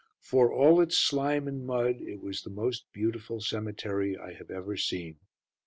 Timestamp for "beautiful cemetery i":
2.91-4.33